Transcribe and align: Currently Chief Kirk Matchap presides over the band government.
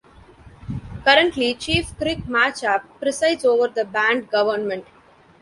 Currently 1.05 1.53
Chief 1.53 1.95
Kirk 1.99 2.17
Matchap 2.27 2.85
presides 2.99 3.45
over 3.45 3.67
the 3.67 3.85
band 3.85 4.31
government. 4.31 4.87